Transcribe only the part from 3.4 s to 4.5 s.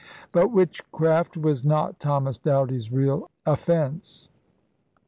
offence.